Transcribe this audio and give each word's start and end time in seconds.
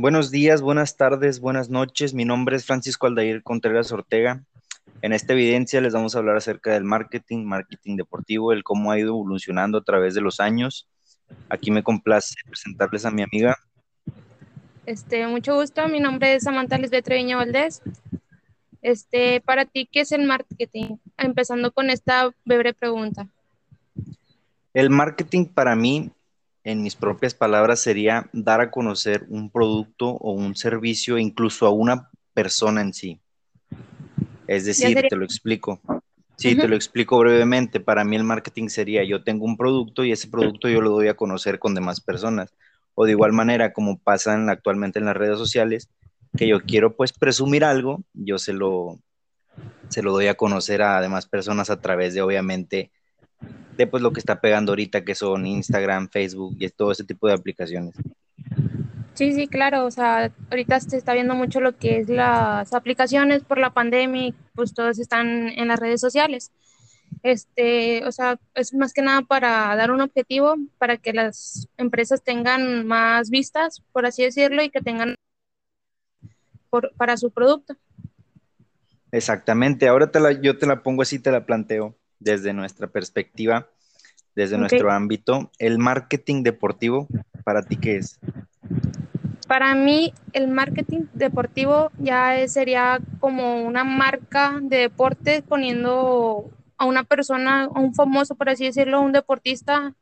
Buenos 0.00 0.30
días, 0.30 0.62
buenas 0.62 0.96
tardes, 0.96 1.40
buenas 1.40 1.68
noches. 1.68 2.14
Mi 2.14 2.24
nombre 2.24 2.56
es 2.56 2.64
Francisco 2.64 3.06
Aldair 3.06 3.42
Contreras 3.42 3.92
Ortega. 3.92 4.42
En 5.02 5.12
esta 5.12 5.34
evidencia 5.34 5.82
les 5.82 5.92
vamos 5.92 6.16
a 6.16 6.20
hablar 6.20 6.38
acerca 6.38 6.72
del 6.72 6.84
marketing, 6.84 7.44
marketing 7.44 7.96
deportivo, 7.96 8.54
el 8.54 8.64
cómo 8.64 8.92
ha 8.92 8.98
ido 8.98 9.10
evolucionando 9.10 9.76
a 9.76 9.84
través 9.84 10.14
de 10.14 10.22
los 10.22 10.40
años. 10.40 10.88
Aquí 11.50 11.70
me 11.70 11.82
complace 11.82 12.34
presentarles 12.46 13.04
a 13.04 13.10
mi 13.10 13.22
amiga. 13.22 13.58
Este, 14.86 15.26
mucho 15.26 15.56
gusto, 15.56 15.86
mi 15.88 16.00
nombre 16.00 16.34
es 16.34 16.44
Samantha 16.44 16.78
Lisbeth 16.78 17.04
Treviño 17.04 17.36
Valdés. 17.36 17.82
Este, 18.80 19.42
para 19.42 19.66
ti, 19.66 19.86
¿qué 19.92 20.00
es 20.00 20.12
el 20.12 20.26
marketing? 20.26 20.96
Empezando 21.18 21.72
con 21.72 21.90
esta 21.90 22.30
breve 22.46 22.72
pregunta. 22.72 23.28
El 24.72 24.88
marketing 24.88 25.44
para 25.44 25.76
mí 25.76 26.10
en 26.64 26.82
mis 26.82 26.96
propias 26.96 27.34
palabras, 27.34 27.80
sería 27.80 28.28
dar 28.32 28.60
a 28.60 28.70
conocer 28.70 29.26
un 29.28 29.50
producto 29.50 30.08
o 30.08 30.32
un 30.32 30.54
servicio 30.56 31.18
incluso 31.18 31.66
a 31.66 31.70
una 31.70 32.10
persona 32.34 32.80
en 32.80 32.92
sí. 32.92 33.20
Es 34.46 34.64
decir, 34.64 35.06
te 35.08 35.16
lo 35.16 35.24
explico. 35.24 35.80
Sí, 36.36 36.56
te 36.56 36.68
lo 36.68 36.74
explico 36.74 37.18
brevemente. 37.18 37.80
Para 37.80 38.02
mí 38.02 38.16
el 38.16 38.24
marketing 38.24 38.68
sería, 38.68 39.04
yo 39.04 39.22
tengo 39.22 39.44
un 39.44 39.56
producto 39.56 40.04
y 40.04 40.12
ese 40.12 40.28
producto 40.28 40.68
yo 40.68 40.80
lo 40.80 40.90
doy 40.90 41.08
a 41.08 41.14
conocer 41.14 41.58
con 41.58 41.74
demás 41.74 42.00
personas. 42.00 42.54
O 42.94 43.04
de 43.04 43.12
igual 43.12 43.32
manera, 43.32 43.72
como 43.72 43.98
pasan 43.98 44.48
actualmente 44.48 44.98
en 44.98 45.04
las 45.04 45.16
redes 45.16 45.38
sociales, 45.38 45.90
que 46.36 46.48
yo 46.48 46.62
quiero 46.62 46.96
pues 46.96 47.12
presumir 47.12 47.62
algo, 47.62 48.02
yo 48.14 48.38
se 48.38 48.52
lo, 48.52 48.98
se 49.88 50.02
lo 50.02 50.12
doy 50.12 50.28
a 50.28 50.34
conocer 50.34 50.82
a 50.82 51.00
demás 51.00 51.26
personas 51.26 51.70
a 51.70 51.80
través 51.80 52.14
de 52.14 52.22
obviamente 52.22 52.90
de 53.80 53.86
pues 53.86 54.02
lo 54.02 54.12
que 54.12 54.20
está 54.20 54.42
pegando 54.42 54.72
ahorita, 54.72 55.04
que 55.04 55.14
son 55.14 55.46
Instagram, 55.46 56.10
Facebook 56.10 56.54
y 56.58 56.68
todo 56.68 56.92
ese 56.92 57.04
tipo 57.04 57.26
de 57.26 57.32
aplicaciones. 57.32 57.94
Sí, 59.14 59.32
sí, 59.32 59.48
claro, 59.48 59.86
o 59.86 59.90
sea, 59.90 60.30
ahorita 60.50 60.80
se 60.80 60.98
está 60.98 61.14
viendo 61.14 61.34
mucho 61.34 61.60
lo 61.60 61.76
que 61.76 61.98
es 61.98 62.08
las 62.08 62.74
aplicaciones 62.74 63.42
por 63.42 63.58
la 63.58 63.70
pandemia, 63.70 64.34
pues 64.54 64.74
todos 64.74 64.98
están 64.98 65.48
en 65.48 65.68
las 65.68 65.80
redes 65.80 66.00
sociales. 66.00 66.52
Este, 67.22 68.04
o 68.06 68.12
sea, 68.12 68.38
es 68.54 68.74
más 68.74 68.92
que 68.92 69.02
nada 69.02 69.22
para 69.22 69.74
dar 69.76 69.90
un 69.90 70.00
objetivo 70.00 70.56
para 70.78 70.98
que 70.98 71.12
las 71.12 71.66
empresas 71.78 72.22
tengan 72.22 72.86
más 72.86 73.30
vistas, 73.30 73.82
por 73.92 74.04
así 74.04 74.22
decirlo, 74.22 74.62
y 74.62 74.70
que 74.70 74.80
tengan 74.80 75.14
por, 76.68 76.92
para 76.96 77.16
su 77.16 77.30
producto. 77.30 77.76
Exactamente, 79.10 79.88
ahora 79.88 80.10
te 80.10 80.20
la, 80.20 80.32
yo 80.32 80.58
te 80.58 80.66
la 80.66 80.82
pongo 80.82 81.02
así, 81.02 81.18
te 81.18 81.32
la 81.32 81.46
planteo 81.46 81.96
desde 82.20 82.52
nuestra 82.52 82.86
perspectiva, 82.86 83.68
desde 84.36 84.58
nuestro 84.58 84.92
ámbito, 84.92 85.50
el 85.58 85.78
marketing 85.78 86.44
deportivo, 86.44 87.08
¿para 87.44 87.62
ti 87.62 87.76
qué 87.76 87.96
es? 87.96 88.20
Para 89.48 89.74
mí, 89.74 90.14
el 90.32 90.46
marketing 90.46 91.06
deportivo 91.12 91.90
ya 91.98 92.46
sería 92.46 93.00
como 93.18 93.64
una 93.64 93.82
marca 93.82 94.60
de 94.62 94.76
deportes 94.76 95.42
poniendo 95.42 96.50
a 96.76 96.84
una 96.84 97.02
persona, 97.02 97.64
a 97.64 97.80
un 97.80 97.94
famoso, 97.94 98.36
por 98.36 98.48
así 98.48 98.66
decirlo, 98.66 99.00
un 99.00 99.12
deportista, 99.12 99.94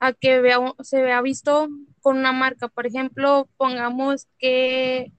a 0.00 0.12
que 0.12 0.40
vea, 0.40 0.58
se 0.82 1.00
vea 1.02 1.22
visto 1.22 1.68
con 2.00 2.18
una 2.18 2.32
marca. 2.32 2.68
Por 2.68 2.86
ejemplo, 2.86 3.48
pongamos 3.56 4.26
que 4.38 5.12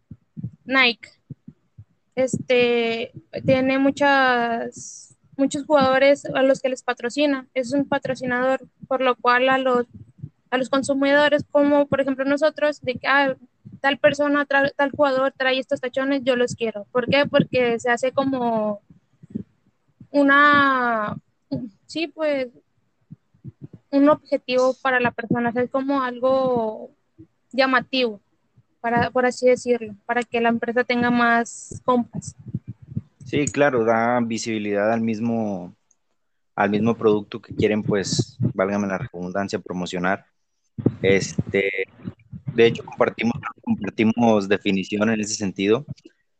Nike 0.65 1.09
este, 2.15 3.13
tiene 3.45 3.79
muchas 3.79 5.16
muchos 5.37 5.65
jugadores 5.65 6.25
a 6.25 6.41
los 6.41 6.61
que 6.61 6.69
les 6.69 6.83
patrocina, 6.83 7.47
es 7.53 7.73
un 7.73 7.87
patrocinador, 7.87 8.67
por 8.87 9.01
lo 9.01 9.15
cual 9.15 9.49
a 9.49 9.57
los, 9.57 9.85
a 10.49 10.57
los 10.57 10.69
consumidores, 10.69 11.45
como 11.49 11.87
por 11.87 12.01
ejemplo 12.01 12.25
nosotros, 12.25 12.81
de 12.81 12.95
que 12.95 13.07
ah, 13.07 13.35
tal 13.79 13.97
persona, 13.99 14.45
tal, 14.45 14.91
jugador 14.91 15.33
trae 15.37 15.59
estos 15.59 15.81
tachones, 15.81 16.23
yo 16.23 16.35
los 16.35 16.55
quiero. 16.55 16.85
¿Por 16.91 17.07
qué? 17.07 17.25
Porque 17.25 17.79
se 17.79 17.89
hace 17.89 18.11
como 18.11 18.81
una, 20.11 21.17
sí, 21.85 22.07
pues, 22.07 22.47
un 23.91 24.09
objetivo 24.09 24.75
para 24.81 24.99
la 24.99 25.11
persona, 25.11 25.53
es 25.55 25.69
como 25.69 26.01
algo 26.01 26.91
llamativo, 27.51 28.19
para, 28.81 29.11
por 29.11 29.25
así 29.25 29.47
decirlo, 29.47 29.95
para 30.05 30.23
que 30.23 30.41
la 30.41 30.49
empresa 30.49 30.83
tenga 30.83 31.11
más 31.11 31.81
compras. 31.85 32.35
Sí, 33.27 33.45
claro, 33.45 33.83
da 33.83 34.21
visibilidad 34.21 34.89
al 34.93 35.01
mismo, 35.01 35.75
al 36.55 36.69
mismo 36.69 36.95
producto 36.97 37.41
que 37.41 37.53
quieren, 37.53 37.83
pues, 37.83 38.37
válgame 38.53 38.87
la 38.87 38.99
redundancia, 38.99 39.59
promocionar. 39.59 40.25
Este, 41.01 41.69
de 42.55 42.65
hecho, 42.65 42.85
compartimos, 42.85 43.33
compartimos 43.61 44.47
definición 44.47 45.09
en 45.09 45.19
ese 45.19 45.35
sentido. 45.35 45.85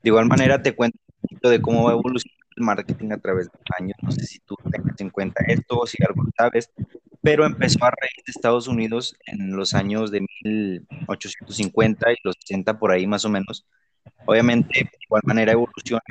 De 0.02 0.10
igual 0.12 0.28
manera, 0.28 0.62
te 0.62 0.74
cuento 0.74 0.98
un 1.08 1.22
poquito 1.24 1.50
de 1.50 1.62
cómo 1.62 1.84
va 1.84 1.92
evolucionando 1.92 2.46
el 2.56 2.64
marketing 2.64 3.12
a 3.12 3.18
través 3.18 3.48
de 3.48 3.52
los 3.60 3.82
años. 3.82 3.98
No 4.02 4.12
sé 4.12 4.26
si 4.26 4.40
tú 4.40 4.56
tengas 4.72 5.02
en 5.02 5.10
cuenta 5.10 5.44
esto 5.46 5.80
o 5.80 5.86
si 5.88 5.98
algo 6.08 6.24
sabes, 6.38 6.72
pero 7.22 7.46
empezó 7.46 7.84
a 7.84 7.92
raíz 7.92 8.24
de 8.26 8.32
Estados 8.32 8.70
Unidos 8.70 9.18
en 9.26 9.58
los 9.58 9.74
años 9.74 10.10
de 10.10 10.22
1850 10.22 12.14
y 12.14 12.16
los 12.24 12.36
60 12.40 12.80
por 12.80 12.92
ahí 12.92 13.06
más 13.08 13.26
o 13.26 13.30
menos. 13.30 13.68
Obviamente, 14.26 14.80
de 14.80 14.98
igual 15.06 15.24
manera 15.26 15.52
evoluciona 15.52 16.02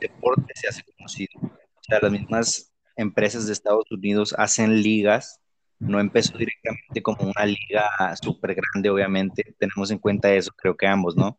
el 0.00 0.08
deporte 0.08 0.52
se 0.54 0.68
hace 0.68 0.82
conocido. 0.82 1.40
O 1.40 1.82
sea, 1.82 1.98
las 2.00 2.12
mismas 2.12 2.72
empresas 2.96 3.46
de 3.46 3.52
Estados 3.52 3.90
Unidos 3.90 4.34
hacen 4.36 4.82
ligas. 4.82 5.40
No 5.78 6.00
empezó 6.00 6.36
directamente 6.38 7.02
como 7.02 7.30
una 7.30 7.44
liga 7.44 7.84
súper 8.20 8.54
grande, 8.54 8.88
obviamente. 8.90 9.54
Tenemos 9.58 9.90
en 9.90 9.98
cuenta 9.98 10.32
eso, 10.32 10.52
creo 10.56 10.76
que 10.76 10.86
ambos, 10.86 11.16
¿no? 11.16 11.38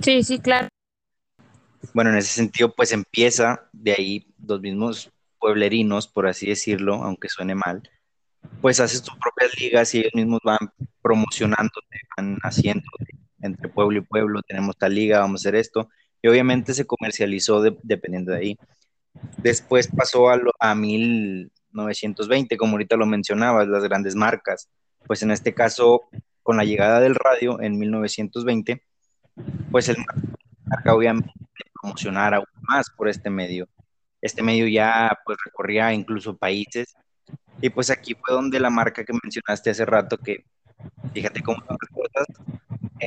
Sí, 0.00 0.22
sí, 0.22 0.38
claro. 0.38 0.68
Bueno, 1.92 2.10
en 2.10 2.16
ese 2.16 2.34
sentido, 2.34 2.74
pues 2.74 2.92
empieza 2.92 3.68
de 3.72 3.92
ahí 3.92 4.26
los 4.46 4.60
mismos 4.60 5.10
pueblerinos, 5.38 6.08
por 6.08 6.26
así 6.26 6.46
decirlo, 6.46 6.94
aunque 6.94 7.28
suene 7.28 7.54
mal, 7.54 7.82
pues 8.60 8.80
haces 8.80 9.02
tus 9.02 9.14
propias 9.16 9.58
ligas 9.60 9.94
y 9.94 10.00
ellos 10.00 10.14
mismos 10.14 10.40
van 10.42 10.58
promocionando, 11.02 11.72
van 12.16 12.38
haciendo 12.42 12.84
entre 13.42 13.68
pueblo 13.68 13.98
y 13.98 14.00
pueblo, 14.00 14.40
tenemos 14.42 14.76
tal 14.78 14.94
liga, 14.94 15.20
vamos 15.20 15.40
a 15.40 15.42
hacer 15.42 15.56
esto, 15.56 15.90
y 16.24 16.26
obviamente 16.26 16.72
se 16.72 16.86
comercializó 16.86 17.60
dependiendo 17.82 18.32
de 18.32 18.38
ahí. 18.38 18.58
Después 19.36 19.88
pasó 19.88 20.30
a, 20.30 20.40
a 20.58 20.74
1920, 20.74 22.56
como 22.56 22.72
ahorita 22.72 22.96
lo 22.96 23.04
mencionabas, 23.04 23.68
las 23.68 23.84
grandes 23.84 24.14
marcas. 24.14 24.70
Pues 25.06 25.22
en 25.22 25.30
este 25.30 25.52
caso, 25.52 26.04
con 26.42 26.56
la 26.56 26.64
llegada 26.64 27.00
del 27.00 27.14
radio 27.14 27.60
en 27.60 27.78
1920, 27.78 28.82
pues 29.70 29.90
el 29.90 29.98
marca 30.64 30.94
obviamente 30.94 31.30
promocionar 31.74 32.32
aún 32.32 32.46
más 32.62 32.88
por 32.88 33.10
este 33.10 33.28
medio. 33.28 33.68
Este 34.22 34.42
medio 34.42 34.66
ya 34.66 35.18
pues 35.26 35.36
recorría 35.44 35.92
incluso 35.92 36.38
países 36.38 36.94
y 37.60 37.68
pues 37.68 37.90
aquí 37.90 38.14
fue 38.14 38.34
donde 38.34 38.58
la 38.60 38.70
marca 38.70 39.04
que 39.04 39.12
mencionaste 39.12 39.68
hace 39.68 39.84
rato, 39.84 40.16
que 40.16 40.46
fíjate 41.12 41.42
cómo 41.42 41.58
las 41.68 41.90
cosas, 41.90 42.26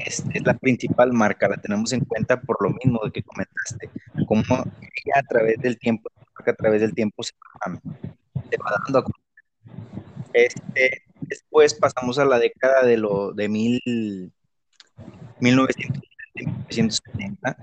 es, 0.05 0.23
la 0.43 0.53
principal 0.53 1.13
marca, 1.13 1.47
la 1.47 1.57
tenemos 1.57 1.93
en 1.93 2.01
cuenta 2.01 2.39
por 2.39 2.57
lo 2.61 2.71
mismo 2.71 2.99
de 3.03 3.11
que 3.11 3.23
comentaste, 3.23 3.89
como 4.27 4.43
a 4.53 5.23
través 5.29 5.57
del 5.59 5.77
tiempo, 5.77 6.09
a 6.35 6.53
través 6.53 6.81
del 6.81 6.93
tiempo 6.93 7.23
se 7.23 7.33
va, 7.55 7.79
dando 8.85 8.99
a 8.99 9.05
este, 10.33 11.03
después 11.21 11.73
pasamos 11.73 12.19
a 12.19 12.25
la 12.25 12.39
década 12.39 12.85
de 12.85 12.97
lo 12.97 13.31
de 13.33 13.49
mil, 13.49 14.31
1970, 15.39 17.57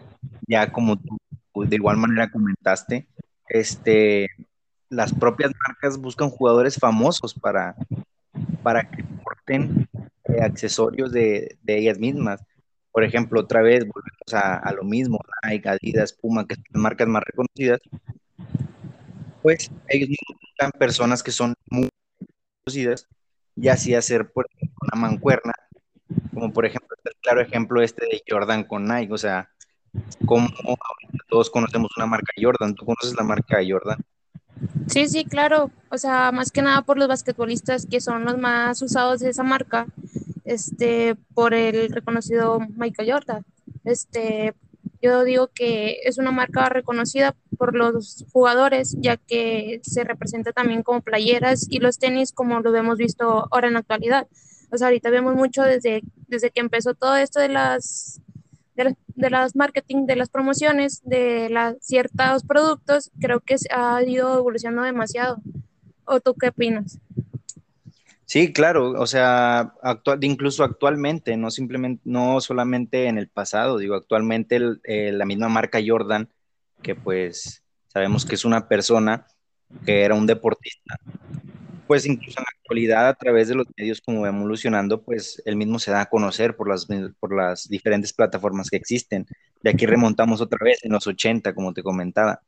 ya 0.47 0.73
como 0.73 0.97
tú 0.97 1.17
de 1.55 1.77
igual 1.77 1.97
manera 1.97 2.31
comentaste, 2.31 3.07
este, 3.49 4.29
las 4.89 5.13
propias 5.13 5.53
marcas 5.67 5.99
buscan 5.99 6.31
jugadores 6.31 6.77
famosos 6.77 7.35
para, 7.35 7.77
para 8.63 8.89
que 8.91 9.05
porten 9.05 9.89
accesorios 10.43 11.13
de, 11.13 11.59
de, 11.63 11.79
ellas 11.79 11.99
mismas. 11.99 12.43
Por 12.93 13.05
ejemplo, 13.05 13.41
otra 13.41 13.63
vez 13.63 13.81
volvemos 13.81 14.35
a, 14.35 14.73
lo 14.73 14.85
mismo, 14.85 15.19
Nike, 15.43 15.69
Adidas, 15.69 16.13
Puma, 16.13 16.47
que 16.47 16.55
son 16.55 16.83
marcas 16.83 17.09
más 17.09 17.23
reconocidas, 17.25 17.81
pues 19.43 19.71
ellos 19.89 20.09
buscan 20.41 20.71
personas 20.79 21.23
que 21.23 21.33
son 21.33 21.55
muy 21.71 21.89
conocidas 22.65 23.07
y 23.57 23.69
así 23.69 23.95
hacer 23.95 24.31
por 24.33 24.47
ejemplo, 24.51 24.79
una 24.83 25.01
mancuerna, 25.01 25.53
como 26.33 26.53
por 26.53 26.65
ejemplo 26.65 26.97
el 27.05 27.13
claro 27.21 27.41
ejemplo 27.41 27.83
este 27.83 28.07
de 28.07 28.23
Jordan 28.27 28.65
con 28.65 28.87
Nike, 28.87 29.13
o 29.13 29.19
sea, 29.19 29.51
como 30.25 30.49
todos 31.29 31.51
conocemos 31.51 31.91
una 31.97 32.07
marca 32.07 32.33
Jordan, 32.41 32.75
¿tú 32.75 32.87
conoces 32.87 33.15
la 33.17 33.25
marca 33.25 33.59
Jordan? 33.69 33.99
Sí, 34.87 35.09
sí, 35.09 35.25
claro. 35.25 35.71
O 35.91 35.99
sea, 35.99 36.33
más 36.33 36.51
que 36.51 36.63
nada 36.63 36.83
por 36.83 36.99
los 36.99 37.09
basquetbolistas 37.09 37.87
que 37.87 38.01
son 38.01 38.25
los 38.25 38.39
más 38.39 38.81
usados 38.83 39.21
de 39.21 39.31
esa 39.31 39.43
marca, 39.43 39.87
este, 40.45 41.17
por 41.35 41.55
el 41.55 41.91
reconocido 41.91 42.61
Michael 42.77 43.13
Jordan. 43.13 43.45
Este, 43.85 44.55
yo 45.03 45.25
digo 45.25 45.49
que 45.49 45.99
es 46.05 46.19
una 46.19 46.31
marca 46.31 46.69
reconocida 46.69 47.35
por 47.59 47.75
los 47.75 48.25
jugadores, 48.33 48.97
ya 48.99 49.17
que 49.17 49.81
se 49.83 50.05
representa 50.05 50.53
también 50.53 50.83
como 50.83 51.03
playeras 51.03 51.67
y 51.69 51.79
los 51.79 51.99
tenis 51.99 52.33
como 52.33 52.61
lo 52.61 52.75
hemos 52.75 52.99
visto 52.99 53.49
ahora 53.51 53.69
en 53.69 53.75
la 53.75 53.81
actualidad. 53.81 54.27
pues 54.71 54.83
ahorita 54.83 55.11
vemos 55.11 55.35
mucho 55.35 55.63
desde, 55.63 56.03
desde 56.29 56.51
que 56.51 56.61
empezó 56.61 56.95
todo 56.95 57.17
esto 57.17 57.41
de 57.41 57.49
las 57.49 58.21
de 58.75 59.31
las, 59.31 59.55
marketing, 59.55 60.07
de 60.07 60.17
las 60.17 60.29
promociones, 60.29 61.01
de 61.05 61.49
las, 61.49 61.77
ciertos 61.81 62.43
productos, 62.45 63.11
creo 63.21 63.41
que 63.41 63.57
ha 63.71 64.03
ido 64.03 64.39
evolucionando 64.39 64.83
demasiado. 64.83 65.41
¿O 66.07 66.21
tú 66.21 66.35
qué 66.35 66.49
opinas? 66.49 66.99
Sí, 68.35 68.53
claro, 68.53 69.01
o 69.01 69.07
sea, 69.07 69.75
actual, 69.81 70.25
incluso 70.25 70.65
actualmente, 70.65 71.37
no 71.37 71.53
simplemente, 71.53 72.03
no 72.05 72.41
solamente 72.41 73.07
en 73.07 73.17
el 73.17 73.29
pasado, 73.29 73.79
digo, 73.79 73.95
actualmente 73.95 74.59
eh, 74.83 75.13
la 75.13 75.25
misma 75.25 75.49
marca 75.49 75.79
Jordan, 75.87 76.29
que 76.83 76.97
pues 76.97 77.63
sabemos 77.87 78.27
que 78.27 78.35
es 78.35 78.45
una 78.45 78.67
persona 78.67 79.25
que 79.87 80.03
era 80.03 80.17
un 80.17 80.27
deportista, 80.27 80.97
pues 81.87 82.07
incluso 82.07 82.41
en 82.41 82.43
la 82.43 82.59
actualidad 82.59 83.07
a 83.07 83.15
través 83.15 83.47
de 83.47 83.55
los 83.55 83.69
medios 83.77 84.01
como 84.01 84.27
evolucionando, 84.27 85.05
pues 85.05 85.41
él 85.47 85.55
mismo 85.55 85.79
se 85.79 85.93
da 85.93 86.01
a 86.01 86.11
conocer 86.11 86.57
por 86.57 86.69
las, 86.69 86.89
por 87.21 87.37
las 87.37 87.69
diferentes 87.69 88.13
plataformas 88.13 88.69
que 88.69 88.79
existen. 88.79 89.27
De 89.63 89.71
aquí 89.71 89.87
remontamos 89.87 90.41
otra 90.41 90.59
vez 90.61 90.85
en 90.85 90.91
los 90.91 91.07
80, 91.07 91.55
como 91.55 91.73
te 91.73 91.85
comentaba. 91.85 92.41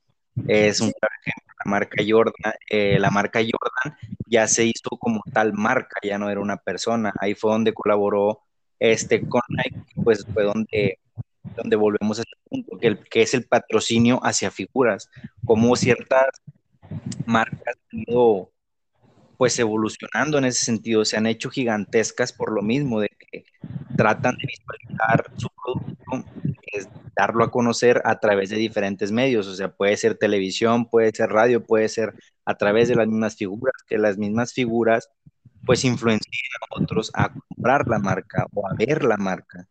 Es 0.48 0.80
un 0.80 0.88
ejemplo, 0.88 1.45
la 1.64 1.70
marca 1.70 2.02
Jordan, 2.06 2.52
eh, 2.70 2.98
la 2.98 3.10
marca 3.10 3.40
Jordan 3.40 3.98
ya 4.26 4.46
se 4.46 4.64
hizo 4.64 4.90
como 4.98 5.22
tal 5.32 5.52
marca, 5.52 5.98
ya 6.02 6.18
no 6.18 6.30
era 6.30 6.40
una 6.40 6.56
persona. 6.56 7.12
Ahí 7.20 7.34
fue 7.34 7.52
donde 7.52 7.72
colaboró 7.72 8.42
este 8.78 9.26
con 9.26 9.42
Nike, 9.48 9.84
pues 10.02 10.26
fue 10.32 10.44
donde, 10.44 10.98
donde 11.56 11.76
volvemos 11.76 12.18
a 12.18 12.22
este 12.22 12.36
punto, 12.48 12.78
que, 12.78 12.86
el, 12.88 12.98
que 13.08 13.22
es 13.22 13.34
el 13.34 13.44
patrocinio 13.44 14.20
hacia 14.22 14.50
figuras, 14.50 15.10
como 15.44 15.74
ciertas 15.76 16.28
marcas 17.24 17.76
han 17.92 18.00
ido 18.00 18.50
pues 19.36 19.58
evolucionando 19.58 20.38
en 20.38 20.46
ese 20.46 20.64
sentido, 20.64 21.04
se 21.04 21.16
han 21.16 21.26
hecho 21.26 21.50
gigantescas 21.50 22.32
por 22.32 22.52
lo 22.52 22.62
mismo, 22.62 23.00
de 23.00 23.08
que 23.08 23.44
tratan 23.96 24.36
de 24.36 24.46
visualizar 24.46 25.30
su 25.36 25.48
darlo 27.16 27.44
a 27.44 27.50
conocer 27.50 28.02
a 28.04 28.20
través 28.20 28.50
de 28.50 28.56
diferentes 28.56 29.10
medios, 29.10 29.46
o 29.46 29.54
sea, 29.54 29.72
puede 29.72 29.96
ser 29.96 30.16
televisión, 30.16 30.88
puede 30.88 31.10
ser 31.12 31.30
radio, 31.30 31.64
puede 31.64 31.88
ser 31.88 32.14
a 32.44 32.54
través 32.56 32.88
de 32.88 32.96
las 32.96 33.06
mismas 33.06 33.36
figuras, 33.36 33.74
que 33.86 33.98
las 33.98 34.18
mismas 34.18 34.52
figuras 34.52 35.08
pues 35.64 35.84
influencian 35.84 36.32
a 36.60 36.82
otros 36.82 37.10
a 37.14 37.32
comprar 37.32 37.88
la 37.88 37.98
marca 37.98 38.46
o 38.54 38.68
a 38.68 38.74
ver 38.74 39.02
la 39.04 39.16
marca. 39.16 39.66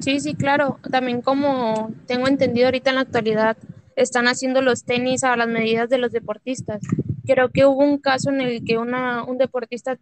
Sí, 0.00 0.20
sí, 0.20 0.34
claro. 0.34 0.78
También 0.90 1.20
como 1.20 1.92
tengo 2.06 2.28
entendido 2.28 2.66
ahorita 2.66 2.90
en 2.90 2.96
la 2.96 3.02
actualidad, 3.02 3.56
están 3.96 4.26
haciendo 4.26 4.62
los 4.62 4.84
tenis 4.84 5.24
a 5.24 5.36
las 5.36 5.48
medidas 5.48 5.90
de 5.90 5.98
los 5.98 6.12
deportistas 6.12 6.80
creo 7.26 7.50
que 7.50 7.64
hubo 7.64 7.82
un 7.84 7.98
caso 7.98 8.30
en 8.30 8.40
el 8.40 8.64
que 8.64 8.78
un 8.78 9.38
deportista 9.38 9.98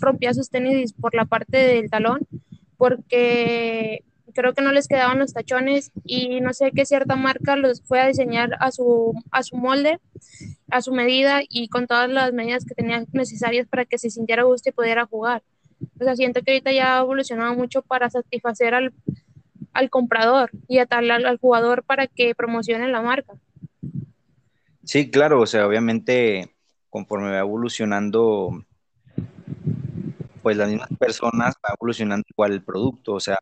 rompía 0.00 0.34
sus 0.34 0.50
tenis 0.50 0.92
por 0.92 1.14
la 1.14 1.24
parte 1.24 1.56
del 1.58 1.90
talón 1.90 2.26
porque 2.76 4.02
creo 4.34 4.52
que 4.54 4.62
no 4.62 4.72
les 4.72 4.88
quedaban 4.88 5.18
los 5.18 5.32
tachones 5.32 5.90
y 6.04 6.40
no 6.40 6.52
sé 6.52 6.72
qué 6.74 6.84
cierta 6.84 7.16
marca 7.16 7.56
los 7.56 7.82
fue 7.82 8.00
a 8.00 8.08
diseñar 8.08 8.50
a 8.60 8.70
su, 8.70 9.14
a 9.30 9.42
su 9.42 9.56
molde, 9.56 10.00
a 10.70 10.82
su 10.82 10.92
medida 10.92 11.40
y 11.48 11.68
con 11.68 11.86
todas 11.86 12.10
las 12.10 12.32
medidas 12.32 12.64
que 12.64 12.74
tenían 12.74 13.06
necesarias 13.12 13.66
para 13.68 13.84
que 13.84 13.98
se 13.98 14.10
sintiera 14.10 14.42
gusto 14.42 14.68
y 14.68 14.72
pudiera 14.72 15.06
jugar. 15.06 15.42
O 16.00 16.04
sea, 16.04 16.16
siento 16.16 16.42
que 16.42 16.52
ahorita 16.52 16.72
ya 16.72 16.98
ha 16.98 17.00
evolucionado 17.00 17.54
mucho 17.54 17.82
para 17.82 18.10
satisfacer 18.10 18.74
al, 18.74 18.92
al 19.72 19.90
comprador 19.90 20.50
y 20.68 20.78
a 20.78 20.86
tal, 20.86 21.10
al, 21.10 21.26
al 21.26 21.38
jugador 21.38 21.82
para 21.84 22.06
que 22.06 22.34
promocione 22.34 22.88
la 22.88 23.02
marca. 23.02 23.34
Sí, 24.84 25.10
claro, 25.10 25.40
o 25.40 25.46
sea, 25.46 25.66
obviamente 25.66 26.50
conforme 26.90 27.30
va 27.30 27.38
evolucionando, 27.40 28.64
pues 30.42 30.56
las 30.56 30.68
mismas 30.68 30.90
personas 30.96 31.54
va 31.56 31.74
evolucionando 31.76 32.24
igual 32.30 32.52
el 32.52 32.62
producto, 32.62 33.14
o 33.14 33.20
sea, 33.20 33.36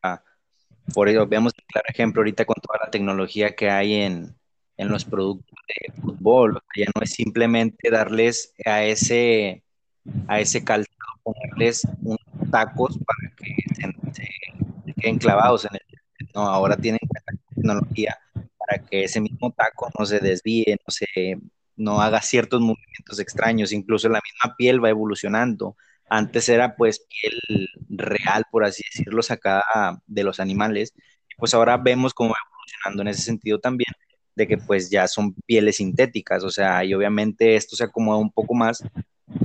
por 0.94 1.08
ello 1.08 1.26
vemos 1.26 1.52
un 1.56 1.64
claro 1.66 1.86
ejemplo 1.88 2.20
ahorita 2.20 2.44
con 2.44 2.56
toda 2.60 2.78
la 2.84 2.90
tecnología 2.90 3.54
que 3.54 3.70
hay 3.70 3.94
en, 3.94 4.34
en 4.76 4.88
los 4.88 5.04
productos 5.04 5.58
de 5.68 5.92
fútbol, 6.00 6.60
ya 6.76 6.86
no 6.94 7.02
es 7.02 7.12
simplemente 7.12 7.90
darles 7.90 8.52
a 8.64 8.84
ese, 8.84 9.62
a 10.28 10.40
ese 10.40 10.64
calzado, 10.64 10.96
ponerles 11.22 11.82
unos 12.02 12.18
tacos 12.50 12.98
para 12.98 13.34
que 13.36 13.54
se, 14.12 14.28
queden 15.00 15.18
clavados 15.18 15.64
en 15.64 15.70
el, 15.74 16.28
no, 16.34 16.42
ahora 16.42 16.76
tienen 16.76 17.00
tecnología 17.54 18.18
para 18.58 18.82
que 18.84 19.04
ese 19.04 19.20
mismo 19.20 19.52
taco 19.52 19.90
no 19.98 20.06
se 20.06 20.20
desvíe, 20.20 20.76
no 20.86 20.90
se 20.92 21.38
no 21.76 22.00
haga 22.00 22.20
ciertos 22.20 22.60
movimientos 22.60 23.18
extraños, 23.18 23.72
incluso 23.72 24.08
la 24.08 24.20
misma 24.20 24.56
piel 24.56 24.82
va 24.82 24.90
evolucionando. 24.90 25.76
Antes 26.14 26.50
era 26.50 26.76
pues 26.76 27.06
piel 27.08 27.68
real, 27.88 28.44
por 28.50 28.66
así 28.66 28.82
decirlo, 28.92 29.22
sacada 29.22 29.62
de 30.06 30.24
los 30.24 30.40
animales, 30.40 30.92
pues 31.38 31.54
ahora 31.54 31.78
vemos 31.78 32.12
cómo 32.12 32.28
va 32.28 32.36
evolucionando 32.50 33.00
en 33.00 33.08
ese 33.08 33.22
sentido 33.22 33.58
también, 33.58 33.90
de 34.34 34.46
que 34.46 34.58
pues 34.58 34.90
ya 34.90 35.08
son 35.08 35.32
pieles 35.46 35.76
sintéticas, 35.76 36.44
o 36.44 36.50
sea, 36.50 36.84
y 36.84 36.92
obviamente 36.92 37.56
esto 37.56 37.76
se 37.76 37.84
acomoda 37.84 38.18
un 38.18 38.30
poco 38.30 38.52
más 38.52 38.84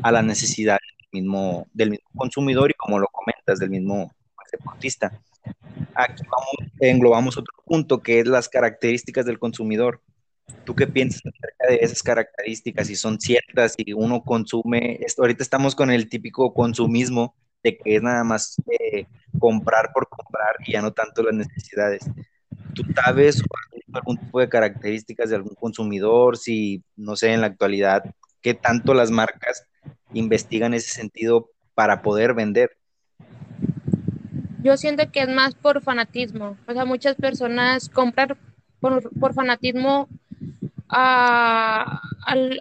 a 0.03 0.11
la 0.11 0.21
necesidad 0.21 0.77
del 1.13 1.21
mismo, 1.21 1.67
consumidor 2.13 2.69
y 2.69 2.73
como 2.73 2.99
lo 2.99 3.07
comentas, 3.13 3.59
del 3.59 3.69
mismo 3.69 4.11
deportista. 4.51 5.17
Aquí 5.95 6.21
vamos, 6.29 6.73
englobamos 6.81 7.37
otro 7.37 7.53
punto 7.65 8.01
que 8.01 8.19
es 8.19 8.27
las 8.27 8.49
características 8.49 9.25
del 9.25 9.39
consumidor. 9.39 10.01
¿Tú 10.63 10.75
qué 10.75 10.87
piensas 10.87 11.21
acerca 11.25 11.67
de 11.69 11.75
esas 11.81 12.03
características? 12.03 12.87
Si 12.87 12.95
son 12.95 13.19
ciertas, 13.19 13.75
si 13.77 13.93
uno 13.93 14.21
consume, 14.23 14.97
esto, 15.01 15.21
ahorita 15.21 15.43
estamos 15.43 15.75
con 15.75 15.91
el 15.91 16.09
típico 16.09 16.53
consumismo 16.53 17.35
de 17.63 17.77
que 17.77 17.95
es 17.95 18.01
nada 18.01 18.23
más 18.23 18.55
eh, 18.79 19.05
comprar 19.39 19.91
por 19.93 20.07
comprar 20.09 20.55
y 20.65 20.73
ya 20.73 20.81
no 20.81 20.91
tanto 20.91 21.23
las 21.23 21.33
necesidades. 21.33 22.09
¿Tú 22.73 22.83
sabes 22.93 23.41
algún 23.93 24.17
tipo 24.17 24.39
de 24.39 24.49
características 24.49 25.29
de 25.29 25.37
algún 25.37 25.55
consumidor? 25.55 26.37
Si, 26.37 26.83
no 26.95 27.15
sé, 27.15 27.33
en 27.33 27.41
la 27.41 27.47
actualidad, 27.47 28.03
¿qué 28.41 28.53
tanto 28.53 28.93
las 28.93 29.11
marcas 29.11 29.65
investigan 30.13 30.73
ese 30.73 30.91
sentido 30.91 31.49
para 31.73 32.01
poder 32.01 32.33
vender? 32.33 32.77
Yo 34.63 34.77
siento 34.77 35.11
que 35.11 35.21
es 35.21 35.29
más 35.29 35.55
por 35.55 35.81
fanatismo. 35.81 36.57
O 36.67 36.73
sea, 36.73 36.85
muchas 36.85 37.15
personas 37.15 37.89
compran 37.89 38.37
por, 38.79 39.09
por 39.17 39.33
fanatismo 39.33 40.07
a, 40.89 42.01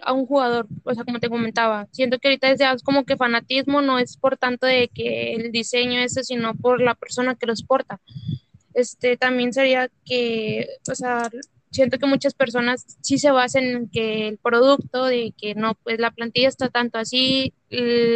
a, 0.03 0.13
un 0.13 0.25
jugador, 0.25 0.67
o 0.83 0.93
sea, 0.93 1.03
como 1.03 1.19
te 1.19 1.29
comentaba, 1.29 1.87
siento 1.91 2.19
que 2.19 2.27
ahorita 2.27 2.49
es 2.51 2.83
como 2.83 3.05
que 3.05 3.17
fanatismo 3.17 3.81
no 3.81 3.99
es 3.99 4.17
por 4.17 4.37
tanto 4.37 4.65
de 4.65 4.89
que 4.93 5.33
el 5.35 5.51
diseño 5.51 5.99
ese, 5.99 6.23
sino 6.23 6.55
por 6.55 6.81
la 6.81 6.95
persona 6.95 7.35
que 7.35 7.45
los 7.45 7.63
porta. 7.63 7.99
Este, 8.73 9.17
también 9.17 9.53
sería 9.53 9.89
que, 10.05 10.67
o 10.89 10.95
sea, 10.95 11.29
siento 11.71 11.97
que 11.97 12.05
muchas 12.05 12.33
personas 12.33 12.85
sí 13.01 13.17
se 13.17 13.31
basan 13.31 13.63
en 13.63 13.89
que 13.89 14.27
el 14.27 14.37
producto, 14.37 15.05
de 15.05 15.33
que 15.37 15.55
no, 15.55 15.75
pues 15.75 15.99
la 15.99 16.11
plantilla 16.11 16.47
está 16.47 16.69
tanto 16.69 16.97
así, 16.97 17.53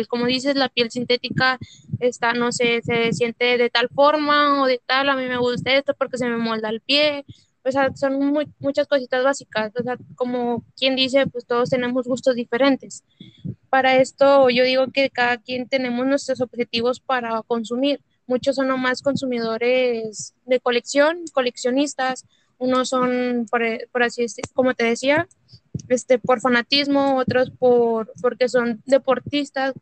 como 0.09 0.25
dices, 0.25 0.55
la 0.55 0.69
piel 0.69 0.91
sintética 0.91 1.59
está, 1.99 2.33
no 2.33 2.51
sé, 2.51 2.81
se 2.83 3.13
siente 3.13 3.57
de 3.57 3.69
tal 3.69 3.89
forma 3.89 4.61
o 4.61 4.67
de 4.67 4.81
tal, 4.85 5.09
a 5.09 5.15
mí 5.15 5.25
me 5.25 5.37
gusta 5.37 5.73
esto 5.73 5.93
porque 5.97 6.17
se 6.17 6.27
me 6.27 6.37
molda 6.37 6.69
el 6.69 6.81
pie, 6.81 7.25
o 7.63 7.71
sea, 7.71 7.93
son 7.95 8.33
muchas 8.59 8.87
cositas 8.87 9.23
básicas, 9.23 9.71
o 9.79 9.83
sea, 9.83 9.97
como 10.15 10.63
quien 10.75 10.95
dice, 10.95 11.27
pues 11.27 11.45
todos 11.45 11.69
tenemos 11.69 12.07
gustos 12.07 12.35
diferentes. 12.35 13.03
Para 13.69 13.97
esto 13.97 14.49
yo 14.49 14.63
digo 14.63 14.87
que 14.91 15.09
cada 15.09 15.37
quien 15.37 15.67
tenemos 15.67 16.05
nuestros 16.05 16.41
objetivos 16.41 16.99
para 16.99 17.41
consumir. 17.43 18.01
Muchos 18.27 18.55
son 18.55 18.67
nomás 18.67 19.01
consumidores 19.01 20.33
de 20.45 20.59
colección, 20.59 21.23
coleccionistas, 21.33 22.25
unos 22.57 22.89
son, 22.89 23.45
por, 23.49 23.61
por 23.91 24.03
así 24.03 24.23
decir, 24.23 24.43
como 24.53 24.73
te 24.73 24.85
decía, 24.85 25.27
este, 25.89 26.19
por 26.19 26.41
fanatismo, 26.41 27.17
otros 27.17 27.51
por, 27.51 28.11
porque 28.21 28.49
son 28.49 28.81
deportistas 28.85 29.73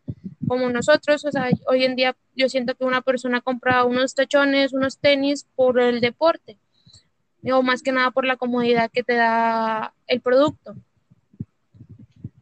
como 0.47 0.69
nosotros. 0.69 1.25
O 1.25 1.31
sea, 1.31 1.49
hoy 1.67 1.83
en 1.83 1.95
día 1.95 2.15
yo 2.35 2.49
siento 2.49 2.75
que 2.75 2.85
una 2.85 3.01
persona 3.01 3.41
compra 3.41 3.85
unos 3.85 4.15
tachones, 4.15 4.73
unos 4.73 4.97
tenis 4.97 5.45
por 5.55 5.79
el 5.79 6.01
deporte 6.01 6.57
o 7.43 7.61
más 7.63 7.81
que 7.81 7.91
nada 7.91 8.11
por 8.11 8.25
la 8.25 8.37
comodidad 8.37 8.91
que 8.91 9.03
te 9.03 9.15
da 9.15 9.93
el 10.07 10.21
producto. 10.21 10.75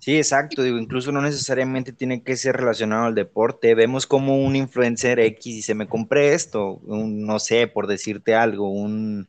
Sí, 0.07 0.15
exacto, 0.15 0.63
digo, 0.63 0.77
incluso 0.77 1.11
no 1.11 1.21
necesariamente 1.21 1.91
tiene 1.91 2.23
que 2.23 2.37
ser 2.37 2.55
relacionado 2.55 3.07
al 3.07 3.13
deporte. 3.13 3.75
Vemos 3.75 4.07
como 4.07 4.37
un 4.37 4.55
influencer 4.55 5.19
X 5.19 5.55
y 5.57 5.61
se 5.61 5.75
me 5.75 5.87
compré 5.87 6.33
esto, 6.33 6.79
no 6.85 7.39
sé, 7.39 7.67
por 7.67 7.87
decirte 7.87 8.33
algo, 8.33 8.69
un, 8.71 9.27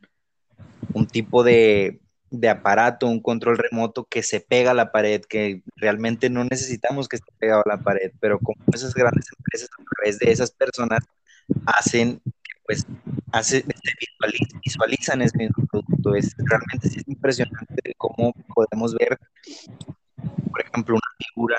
un 0.93 1.05
tipo 1.05 1.43
de, 1.43 1.99
de, 2.29 2.47
aparato, 2.47 3.07
un 3.07 3.21
control 3.21 3.57
remoto 3.57 4.05
que 4.05 4.23
se 4.23 4.39
pega 4.39 4.71
a 4.71 4.73
la 4.73 4.93
pared, 4.93 5.21
que 5.27 5.63
realmente 5.75 6.29
no 6.29 6.45
necesitamos 6.45 7.09
que 7.09 7.17
esté 7.17 7.33
pegado 7.37 7.61
a 7.65 7.75
la 7.75 7.81
pared, 7.83 8.13
pero 8.21 8.39
como 8.39 8.63
esas 8.73 8.93
grandes 8.93 9.25
empresas 9.37 9.69
a 9.77 9.83
través 9.95 10.19
de 10.19 10.31
esas 10.31 10.51
personas 10.51 11.01
hacen 11.65 12.21
pues 12.69 12.85
hace, 13.31 13.65
visualizan 14.63 15.23
ese 15.23 15.35
mismo 15.39 15.65
producto. 15.65 16.13
Es, 16.13 16.35
realmente 16.37 16.87
es 16.87 17.07
impresionante 17.07 17.95
cómo 17.97 18.31
podemos 18.53 18.93
ver, 18.93 19.17
por 20.51 20.61
ejemplo, 20.61 20.93
una 20.93 21.15
figura 21.17 21.57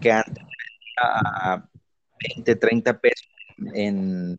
que 0.00 0.12
antes 0.12 0.44
a 1.02 1.68
20, 2.36 2.54
30 2.54 3.00
pesos 3.00 3.26
en 3.74 4.36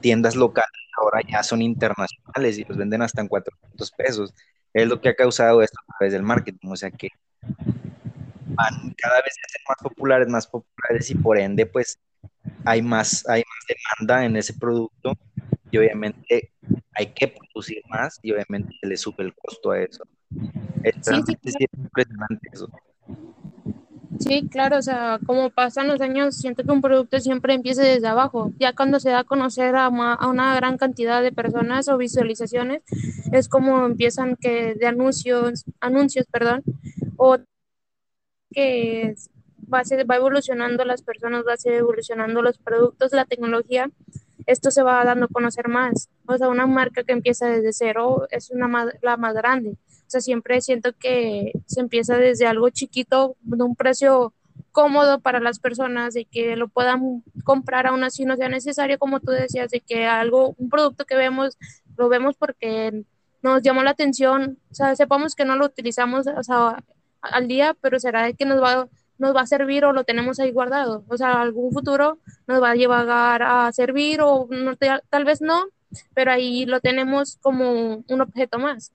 tiendas 0.00 0.36
locales, 0.36 0.70
ahora 0.96 1.20
ya 1.30 1.42
son 1.42 1.60
internacionales 1.60 2.56
y 2.56 2.64
los 2.64 2.78
venden 2.78 3.02
hasta 3.02 3.20
en 3.20 3.28
400 3.28 3.90
pesos. 3.92 4.34
Es 4.72 4.88
lo 4.88 5.02
que 5.02 5.10
ha 5.10 5.14
causado 5.14 5.60
esto 5.60 5.78
a 5.86 5.98
través 5.98 6.14
del 6.14 6.22
marketing, 6.22 6.68
o 6.70 6.76
sea 6.76 6.90
que 6.90 7.10
van 7.42 8.94
cada 8.96 9.20
vez 9.20 9.34
se 9.34 9.42
hacen 9.44 9.62
más 9.68 9.76
populares, 9.82 10.28
más 10.28 10.46
populares 10.46 11.10
y 11.10 11.14
por 11.14 11.36
ende 11.38 11.66
pues 11.66 11.98
hay 12.64 12.82
más, 12.82 13.26
hay 13.28 13.42
más 13.42 13.78
demanda 13.98 14.24
en 14.24 14.36
ese 14.36 14.54
producto 14.54 15.16
y 15.70 15.78
obviamente 15.78 16.52
hay 16.94 17.06
que 17.06 17.28
producir 17.28 17.82
más 17.88 18.18
y 18.22 18.32
obviamente 18.32 18.74
se 18.80 18.86
le 18.86 18.96
sube 18.96 19.24
el 19.24 19.34
costo 19.34 19.70
a 19.70 19.80
eso. 19.80 20.04
Es 20.82 20.96
sí, 21.02 21.22
impresionante 21.72 22.48
eso. 22.52 22.68
Sí, 24.18 24.48
claro, 24.48 24.78
o 24.78 24.82
sea, 24.82 25.20
como 25.26 25.50
pasan 25.50 25.86
los 25.86 26.00
años, 26.00 26.36
siento 26.36 26.64
que 26.64 26.72
un 26.72 26.80
producto 26.80 27.20
siempre 27.20 27.54
empieza 27.54 27.82
desde 27.82 28.08
abajo. 28.08 28.52
Ya 28.58 28.72
cuando 28.72 28.98
se 28.98 29.10
da 29.10 29.20
a 29.20 29.24
conocer 29.24 29.76
a, 29.76 29.86
a, 29.86 30.28
una 30.28 30.54
gran 30.56 30.76
cantidad 30.76 31.22
de 31.22 31.30
personas 31.30 31.88
o 31.88 31.96
visualizaciones, 31.96 32.82
es 33.32 33.48
como 33.48 33.86
empiezan 33.86 34.36
que 34.36 34.74
de 34.74 34.86
anuncios, 34.86 35.64
anuncios, 35.80 36.26
perdón, 36.32 36.62
o 37.16 37.38
que 38.50 39.14
va, 39.72 39.82
va 40.10 40.16
evolucionando 40.16 40.84
las 40.84 41.02
personas, 41.02 41.44
va 41.46 41.54
evolucionando 41.64 42.42
los 42.42 42.58
productos, 42.58 43.12
la 43.12 43.24
tecnología, 43.24 43.90
esto 44.46 44.70
se 44.70 44.82
va 44.82 45.04
dando 45.04 45.26
a 45.26 45.28
conocer 45.28 45.68
más. 45.68 46.08
O 46.26 46.36
sea, 46.36 46.48
una 46.48 46.66
marca 46.66 47.04
que 47.04 47.12
empieza 47.12 47.46
desde 47.46 47.72
cero 47.72 48.26
es 48.30 48.50
una 48.50 48.86
la 49.02 49.16
más 49.16 49.34
grande. 49.34 49.70
O 49.70 50.10
sea, 50.10 50.20
siempre 50.22 50.60
siento 50.62 50.94
que 50.98 51.52
se 51.66 51.80
empieza 51.80 52.16
desde 52.16 52.46
algo 52.46 52.70
chiquito, 52.70 53.36
de 53.42 53.62
un 53.62 53.76
precio 53.76 54.32
cómodo 54.72 55.20
para 55.20 55.40
las 55.40 55.58
personas, 55.58 56.14
de 56.14 56.24
que 56.24 56.56
lo 56.56 56.68
puedan 56.68 57.22
comprar 57.44 57.86
aún 57.86 58.04
así 58.04 58.24
no 58.24 58.36
sea 58.36 58.48
necesario, 58.48 58.98
como 58.98 59.20
tú 59.20 59.32
decías, 59.32 59.70
de 59.70 59.80
que 59.80 60.06
algo, 60.06 60.54
un 60.56 60.70
producto 60.70 61.04
que 61.04 61.16
vemos, 61.16 61.58
lo 61.96 62.08
vemos 62.08 62.36
porque 62.36 63.04
nos 63.42 63.62
llamó 63.62 63.82
la 63.82 63.90
atención, 63.90 64.58
o 64.70 64.74
sea, 64.74 64.96
sepamos 64.96 65.34
que 65.34 65.44
no 65.44 65.56
lo 65.56 65.66
utilizamos 65.66 66.26
o 66.26 66.42
sea, 66.42 66.82
al 67.20 67.48
día, 67.48 67.76
pero 67.80 68.00
será 68.00 68.32
que 68.32 68.44
nos 68.44 68.62
va, 68.62 68.88
nos 69.18 69.34
va 69.34 69.42
a 69.42 69.46
servir 69.46 69.84
o 69.84 69.92
lo 69.92 70.04
tenemos 70.04 70.40
ahí 70.40 70.50
guardado. 70.52 71.04
O 71.08 71.16
sea, 71.16 71.40
algún 71.40 71.72
futuro 71.72 72.18
nos 72.46 72.62
va 72.62 72.70
a 72.70 72.74
llevar 72.74 73.42
a 73.42 73.72
servir 73.72 74.20
o 74.22 74.46
no, 74.50 74.76
tal 74.76 75.24
vez 75.24 75.40
no, 75.40 75.66
pero 76.14 76.30
ahí 76.30 76.66
lo 76.66 76.80
tenemos 76.80 77.38
como 77.40 78.04
un 78.06 78.20
objeto 78.20 78.58
más. 78.58 78.92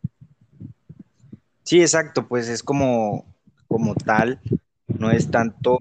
Sí, 1.64 1.82
exacto, 1.82 2.28
pues 2.28 2.50
es 2.50 2.62
como, 2.62 3.26
como 3.68 3.96
tal, 3.96 4.40
no 4.88 5.12
es 5.12 5.32
tanto, 5.32 5.80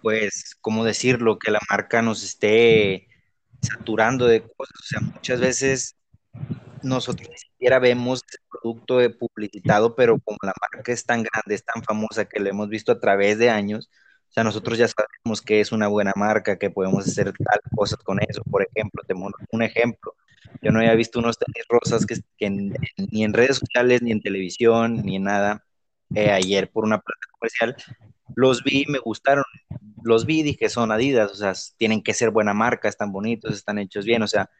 pues, 0.00 0.56
como 0.60 0.84
decirlo, 0.84 1.38
que 1.38 1.50
la 1.50 1.60
marca 1.68 2.00
nos 2.02 2.22
esté 2.22 3.08
saturando 3.60 4.26
de 4.26 4.42
cosas. 4.42 4.74
O 4.80 4.84
sea, 4.84 5.00
muchas 5.00 5.40
veces 5.40 5.96
nosotros 6.82 7.28
siquiera 7.58 7.78
vemos 7.78 8.22
el 8.32 8.38
producto 8.50 9.18
publicitado, 9.18 9.94
pero 9.94 10.18
como 10.20 10.38
la 10.42 10.52
marca 10.60 10.92
es 10.92 11.04
tan 11.04 11.22
grande, 11.22 11.54
es 11.54 11.64
tan 11.64 11.82
famosa 11.82 12.24
que 12.26 12.40
lo 12.40 12.48
hemos 12.48 12.68
visto 12.68 12.92
a 12.92 13.00
través 13.00 13.38
de 13.38 13.50
años, 13.50 13.90
o 14.28 14.32
sea, 14.32 14.44
nosotros 14.44 14.78
ya 14.78 14.86
sabemos 14.88 15.42
que 15.42 15.60
es 15.60 15.72
una 15.72 15.88
buena 15.88 16.12
marca, 16.14 16.58
que 16.58 16.70
podemos 16.70 17.06
hacer 17.06 17.32
tal 17.32 17.60
cosas 17.74 17.98
con 18.00 18.18
eso. 18.28 18.42
Por 18.44 18.62
ejemplo, 18.62 19.02
tengo 19.06 19.30
un 19.52 19.62
ejemplo. 19.62 20.14
Yo 20.60 20.70
no 20.70 20.80
había 20.80 20.94
visto 20.94 21.18
unos 21.18 21.38
tenis 21.38 21.64
rosas 21.68 22.04
que, 22.06 22.50
ni 22.50 23.24
en 23.24 23.32
redes 23.32 23.56
sociales, 23.56 24.02
ni 24.02 24.12
en 24.12 24.20
televisión, 24.20 25.02
ni 25.02 25.16
en 25.16 25.24
nada. 25.24 25.64
Eh, 26.14 26.30
ayer 26.30 26.70
por 26.70 26.84
una 26.84 26.98
plata 27.00 27.26
comercial 27.32 27.76
los 28.34 28.62
vi 28.64 28.84
me 28.88 28.98
gustaron. 28.98 29.44
Los 30.02 30.26
vi 30.26 30.40
y 30.40 30.42
dije, 30.42 30.68
son 30.68 30.92
Adidas, 30.92 31.32
o 31.32 31.34
sea, 31.34 31.52
tienen 31.76 32.02
que 32.02 32.14
ser 32.14 32.30
buena 32.30 32.54
marca, 32.54 32.88
están 32.88 33.12
bonitos, 33.12 33.54
están 33.54 33.78
hechos 33.78 34.04
bien, 34.04 34.22
o 34.22 34.28
sea, 34.28 34.50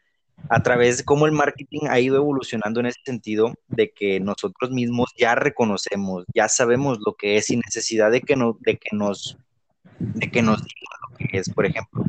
a 0.49 0.63
través 0.63 0.99
de 0.99 1.03
cómo 1.03 1.25
el 1.25 1.31
marketing 1.31 1.87
ha 1.89 1.99
ido 1.99 2.15
evolucionando 2.15 2.79
en 2.79 2.87
ese 2.87 2.99
sentido 3.03 3.53
de 3.67 3.91
que 3.91 4.19
nosotros 4.19 4.71
mismos 4.71 5.11
ya 5.17 5.35
reconocemos, 5.35 6.25
ya 6.33 6.47
sabemos 6.47 6.99
lo 7.05 7.15
que 7.15 7.37
es 7.37 7.47
sin 7.47 7.59
necesidad 7.59 8.11
de 8.11 8.21
que, 8.21 8.35
no, 8.35 8.57
de 8.61 8.77
que 8.77 8.95
nos 8.95 9.37
de 9.99 10.31
que 10.31 10.41
nos 10.41 10.63
digan 10.63 10.99
lo 11.09 11.17
que 11.17 11.37
es, 11.37 11.49
por 11.49 11.65
ejemplo. 11.65 12.05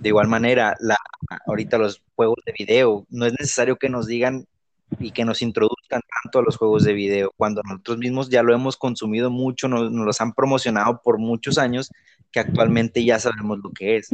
De 0.00 0.08
igual 0.08 0.28
manera, 0.28 0.76
la, 0.80 0.96
ahorita 1.46 1.78
los 1.78 2.02
juegos 2.14 2.38
de 2.46 2.54
video, 2.56 3.04
no 3.10 3.26
es 3.26 3.32
necesario 3.32 3.76
que 3.76 3.88
nos 3.88 4.06
digan 4.06 4.46
y 4.98 5.10
que 5.10 5.24
nos 5.24 5.42
introduzcan 5.42 6.00
tanto 6.22 6.38
a 6.38 6.42
los 6.42 6.56
juegos 6.56 6.84
de 6.84 6.94
video, 6.94 7.32
cuando 7.36 7.62
nosotros 7.64 7.98
mismos 7.98 8.30
ya 8.30 8.42
lo 8.42 8.54
hemos 8.54 8.76
consumido 8.76 9.30
mucho, 9.30 9.68
nos, 9.68 9.90
nos 9.90 10.06
los 10.06 10.20
han 10.20 10.32
promocionado 10.32 11.02
por 11.02 11.18
muchos 11.18 11.58
años, 11.58 11.90
que 12.30 12.40
actualmente 12.40 13.04
ya 13.04 13.18
sabemos 13.18 13.58
lo 13.62 13.70
que 13.70 13.96
es. 13.96 14.08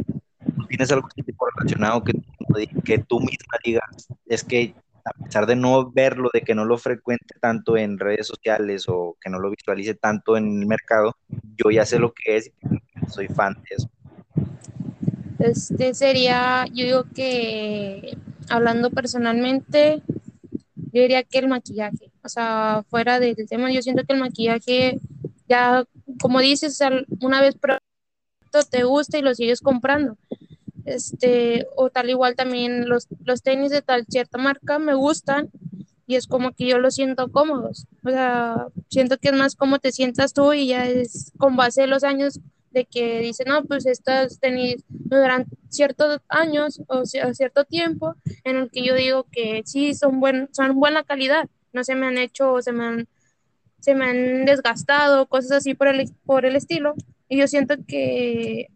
¿Tienes 0.67 0.91
algo 0.91 1.07
tipo 1.15 1.45
relacionado 1.55 2.03
que, 2.03 2.13
que 2.83 2.99
tú 2.99 3.19
misma 3.19 3.57
digas? 3.63 4.07
Es 4.27 4.43
que 4.43 4.75
a 5.05 5.11
pesar 5.23 5.45
de 5.45 5.55
no 5.55 5.91
verlo, 5.91 6.29
de 6.33 6.41
que 6.41 6.55
no 6.55 6.65
lo 6.65 6.79
frecuente 6.79 7.35
tanto 7.39 7.77
en 7.77 7.99
redes 7.99 8.25
sociales 8.25 8.85
o 8.87 9.15
que 9.21 9.29
no 9.29 9.39
lo 9.39 9.51
visualice 9.51 9.93
tanto 9.93 10.35
en 10.35 10.61
el 10.61 10.65
mercado, 10.65 11.15
yo 11.29 11.69
ya 11.69 11.85
sé 11.85 11.99
lo 11.99 12.11
que 12.11 12.37
es 12.37 12.47
y 12.47 13.11
soy 13.11 13.27
fan 13.27 13.53
de 13.53 13.75
eso. 13.75 13.89
Este 15.37 15.93
sería, 15.93 16.65
yo 16.73 16.85
digo 16.85 17.03
que 17.13 18.17
hablando 18.49 18.89
personalmente, 18.89 20.01
yo 20.75 21.01
diría 21.01 21.23
que 21.23 21.37
el 21.37 21.49
maquillaje, 21.49 22.11
o 22.23 22.29
sea, 22.29 22.83
fuera 22.89 23.19
del 23.19 23.35
tema, 23.47 23.71
yo 23.71 23.83
siento 23.83 24.05
que 24.05 24.13
el 24.13 24.19
maquillaje 24.19 24.99
ya, 25.47 25.85
como 26.19 26.39
dices, 26.39 26.79
una 27.21 27.41
vez 27.41 27.55
te 28.71 28.83
gusta 28.83 29.19
y 29.19 29.21
lo 29.21 29.35
sigues 29.35 29.61
comprando 29.61 30.17
este, 30.85 31.67
o 31.75 31.89
tal 31.89 32.09
igual 32.09 32.35
también 32.35 32.87
los, 32.87 33.07
los 33.23 33.41
tenis 33.41 33.71
de 33.71 33.81
tal 33.81 34.05
cierta 34.07 34.37
marca 34.37 34.79
me 34.79 34.93
gustan 34.93 35.49
y 36.07 36.15
es 36.15 36.27
como 36.27 36.53
que 36.53 36.67
yo 36.67 36.77
los 36.77 36.95
siento 36.95 37.31
cómodos, 37.31 37.87
o 38.03 38.09
sea, 38.09 38.67
siento 38.89 39.17
que 39.17 39.29
es 39.29 39.33
más 39.33 39.55
como 39.55 39.79
te 39.79 39.91
sientas 39.91 40.33
tú 40.33 40.53
y 40.53 40.67
ya 40.67 40.87
es 40.87 41.31
con 41.37 41.55
base 41.55 41.81
de 41.81 41.87
los 41.87 42.03
años 42.03 42.39
de 42.75 42.85
que 42.85 43.19
dicen, 43.21 43.47
no, 43.47 43.63
pues 43.63 43.85
estos 43.85 44.39
tenis 44.39 44.83
duran 44.89 45.45
ciertos 45.69 46.19
años 46.27 46.81
o 46.87 47.05
cierto 47.05 47.63
tiempo 47.63 48.15
en 48.43 48.57
el 48.57 48.69
que 48.69 48.83
yo 48.83 48.93
digo 48.93 49.25
que 49.31 49.63
sí 49.65 49.95
son, 49.95 50.19
buen, 50.19 50.49
son 50.51 50.75
buena 50.75 51.03
calidad, 51.03 51.49
no 51.73 51.83
se 51.83 51.95
me 51.95 52.05
han 52.05 52.17
hecho 52.17 52.51
o 52.51 52.61
se 52.61 52.73
me 52.73 52.83
han, 52.83 53.07
se 53.79 53.95
me 53.95 54.05
han 54.05 54.45
desgastado, 54.45 55.25
cosas 55.27 55.53
así 55.53 55.73
por 55.73 55.87
el, 55.87 56.11
por 56.25 56.45
el 56.45 56.55
estilo. 56.55 56.95
Y 57.29 57.37
yo 57.37 57.47
siento 57.47 57.75
que 57.87 58.67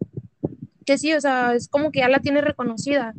que 0.90 0.98
sí, 0.98 1.14
o 1.14 1.22
sea, 1.22 1.54
es 1.54 1.68
como 1.68 1.92
que 1.92 2.00
ya 2.00 2.10
la 2.10 2.18
tiene 2.18 2.42
reconocida, 2.42 3.14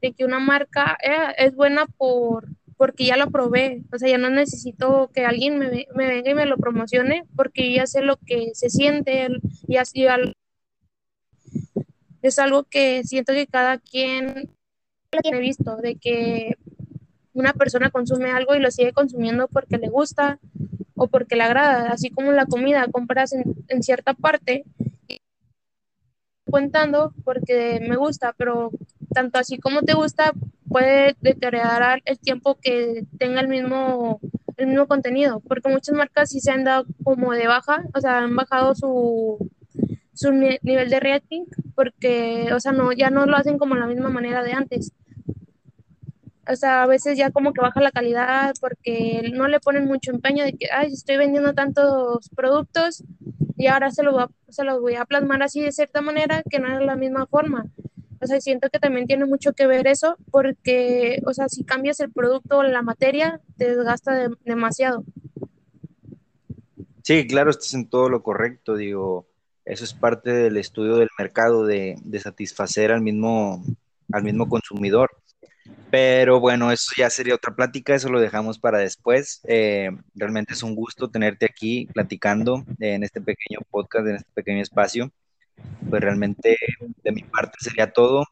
de 0.00 0.12
que 0.12 0.24
una 0.24 0.38
marca 0.38 0.96
eh, 1.02 1.34
es 1.38 1.56
buena 1.56 1.86
por 1.86 2.46
porque 2.76 3.04
ya 3.04 3.16
la 3.16 3.26
probé, 3.26 3.82
o 3.92 3.98
sea, 3.98 4.08
ya 4.08 4.18
no 4.18 4.30
necesito 4.30 5.10
que 5.12 5.26
alguien 5.26 5.58
me, 5.58 5.88
me 5.92 6.06
venga 6.06 6.30
y 6.30 6.34
me 6.34 6.46
lo 6.46 6.56
promocione, 6.56 7.24
porque 7.34 7.72
ya 7.72 7.84
sé 7.88 8.02
lo 8.02 8.16
que 8.18 8.50
se 8.54 8.70
siente 8.70 9.26
y 9.66 9.76
así 9.76 10.06
es 12.22 12.38
algo 12.38 12.62
que 12.62 13.02
siento 13.02 13.32
que 13.32 13.48
cada 13.48 13.78
quien 13.78 14.48
lo 15.10 15.20
tiene 15.20 15.40
visto, 15.40 15.78
de 15.78 15.96
que 15.96 16.56
una 17.32 17.54
persona 17.54 17.90
consume 17.90 18.30
algo 18.30 18.54
y 18.54 18.60
lo 18.60 18.70
sigue 18.70 18.92
consumiendo 18.92 19.48
porque 19.48 19.78
le 19.78 19.88
gusta 19.88 20.38
o 20.94 21.08
porque 21.08 21.34
le 21.34 21.42
agrada, 21.42 21.90
así 21.90 22.08
como 22.08 22.30
la 22.30 22.46
comida, 22.46 22.86
compras 22.86 23.32
en, 23.32 23.56
en 23.66 23.82
cierta 23.82 24.14
parte 24.14 24.64
contando 26.50 27.12
porque 27.24 27.80
me 27.86 27.96
gusta, 27.96 28.34
pero 28.36 28.70
tanto 29.12 29.38
así 29.38 29.58
como 29.58 29.82
te 29.82 29.94
gusta 29.94 30.32
puede 30.68 31.16
deteriorar 31.20 32.02
el 32.04 32.18
tiempo 32.18 32.56
que 32.60 33.04
tenga 33.18 33.40
el 33.40 33.48
mismo 33.48 34.20
el 34.56 34.68
mismo 34.68 34.86
contenido, 34.86 35.40
porque 35.40 35.68
muchas 35.68 35.94
marcas 35.94 36.30
sí 36.30 36.40
se 36.40 36.50
han 36.50 36.64
dado 36.64 36.86
como 37.04 37.32
de 37.32 37.46
baja, 37.46 37.84
o 37.94 38.00
sea, 38.00 38.18
han 38.18 38.34
bajado 38.34 38.74
su, 38.74 39.50
su 40.14 40.32
nivel 40.32 40.88
de 40.88 41.00
rating 41.00 41.44
porque, 41.74 42.48
o 42.54 42.60
sea, 42.60 42.72
no, 42.72 42.92
ya 42.92 43.10
no 43.10 43.26
lo 43.26 43.36
hacen 43.36 43.58
como 43.58 43.74
la 43.74 43.86
misma 43.86 44.08
manera 44.08 44.42
de 44.42 44.52
antes. 44.52 44.92
O 46.48 46.54
sea, 46.54 46.84
a 46.84 46.86
veces 46.86 47.18
ya 47.18 47.30
como 47.30 47.52
que 47.52 47.60
baja 47.60 47.80
la 47.80 47.90
calidad 47.90 48.54
porque 48.60 49.30
no 49.34 49.48
le 49.48 49.60
ponen 49.60 49.84
mucho 49.84 50.12
empeño 50.12 50.44
de 50.44 50.52
que, 50.52 50.68
ay, 50.72 50.92
estoy 50.92 51.16
vendiendo 51.16 51.52
tantos 51.54 52.28
productos, 52.34 53.02
y 53.56 53.66
ahora 53.66 53.90
se 53.90 54.02
lo, 54.02 54.12
voy 54.12 54.22
a, 54.24 54.52
se 54.52 54.64
lo 54.64 54.80
voy 54.80 54.94
a 54.94 55.04
plasmar 55.04 55.42
así 55.42 55.60
de 55.60 55.72
cierta 55.72 56.00
manera 56.00 56.42
que 56.48 56.58
no 56.58 56.78
es 56.78 56.84
la 56.84 56.96
misma 56.96 57.26
forma. 57.26 57.66
O 58.20 58.26
sea, 58.26 58.40
siento 58.40 58.68
que 58.70 58.78
también 58.78 59.06
tiene 59.06 59.26
mucho 59.26 59.52
que 59.52 59.66
ver 59.66 59.86
eso 59.86 60.16
porque, 60.30 61.22
o 61.26 61.34
sea, 61.34 61.48
si 61.48 61.64
cambias 61.64 62.00
el 62.00 62.10
producto 62.10 62.58
o 62.58 62.62
la 62.62 62.82
materia, 62.82 63.40
te 63.56 63.76
desgasta 63.76 64.28
demasiado. 64.44 65.04
Sí, 67.02 67.26
claro, 67.26 67.50
estás 67.50 67.72
en 67.74 67.88
todo 67.88 68.08
lo 68.08 68.22
correcto, 68.22 68.74
digo, 68.74 69.26
eso 69.64 69.84
es 69.84 69.94
parte 69.94 70.32
del 70.32 70.56
estudio 70.56 70.96
del 70.96 71.10
mercado, 71.18 71.64
de, 71.64 71.96
de 72.02 72.20
satisfacer 72.20 72.90
al 72.90 73.00
mismo, 73.00 73.62
al 74.12 74.24
mismo 74.24 74.48
consumidor. 74.48 75.10
Pero 75.98 76.40
bueno, 76.40 76.70
eso 76.70 76.92
ya 76.94 77.08
sería 77.08 77.34
otra 77.34 77.54
plática, 77.54 77.94
eso 77.94 78.10
lo 78.10 78.20
dejamos 78.20 78.58
para 78.58 78.76
después. 78.76 79.40
Eh, 79.44 79.88
realmente 80.14 80.52
es 80.52 80.62
un 80.62 80.74
gusto 80.74 81.08
tenerte 81.08 81.46
aquí 81.46 81.86
platicando 81.86 82.66
en 82.80 83.02
este 83.02 83.22
pequeño 83.22 83.60
podcast, 83.70 84.06
en 84.06 84.16
este 84.16 84.30
pequeño 84.34 84.60
espacio. 84.60 85.10
pues 85.88 86.02
realmente 86.02 86.58
de 87.02 87.12
mi 87.12 87.22
parte 87.22 87.56
sería 87.60 87.92
todo 87.92 88.26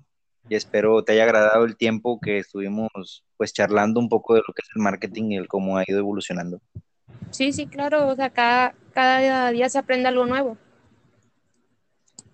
y 0.47 0.57
espero 0.57 1.03
te 1.05 1.13
haya 1.13 1.25
agradado 1.25 1.65
el 1.65 1.79
tiempo 1.79 2.21
que 2.21 2.37
estuvimos 2.37 3.25
pues 3.39 3.55
charlando 3.55 3.99
un 3.99 4.11
poco 4.11 4.35
de 4.35 4.43
lo 4.47 4.53
que 4.53 4.61
es 4.61 4.69
el 4.77 4.83
marketing 4.83 5.31
y 5.31 5.37
el 5.39 5.49
cómo 5.49 5.79
ha 5.79 5.85
ido 5.87 6.01
evolucionando. 6.01 6.61
Sí, 7.31 7.55
sí, 7.55 7.67
claro, 7.67 8.09
o 8.09 8.15
sea, 8.15 8.29
cada, 8.29 8.75
cada 8.93 9.51
día 9.53 9.71
se 9.71 9.79
aprende 9.79 10.09
algo 10.09 10.27
nuevo. 10.27 10.59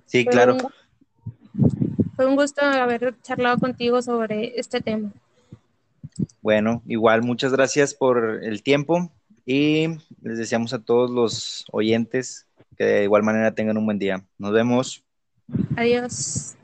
Sí, 0.06 0.26
claro. 0.26 0.56
Fue 2.20 2.26
un 2.26 2.36
gusto 2.36 2.60
haber 2.60 3.14
charlado 3.22 3.56
contigo 3.56 4.02
sobre 4.02 4.60
este 4.60 4.82
tema. 4.82 5.10
Bueno, 6.42 6.82
igual 6.86 7.22
muchas 7.22 7.50
gracias 7.50 7.94
por 7.94 8.44
el 8.44 8.62
tiempo 8.62 9.10
y 9.46 9.86
les 10.20 10.36
deseamos 10.36 10.74
a 10.74 10.80
todos 10.80 11.10
los 11.10 11.64
oyentes 11.72 12.46
que 12.76 12.84
de 12.84 13.04
igual 13.04 13.22
manera 13.22 13.54
tengan 13.54 13.78
un 13.78 13.86
buen 13.86 13.98
día. 13.98 14.22
Nos 14.36 14.52
vemos. 14.52 15.02
Adiós. 15.76 16.56